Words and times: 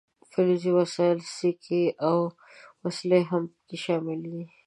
فلزي 0.31 0.71
وسایل 0.79 1.19
سیکې 1.35 1.83
او 2.07 2.17
وسلې 2.83 3.21
هم 3.29 3.43
پکې 3.53 3.77
شاملې 3.83 4.29
دي. 4.35 4.45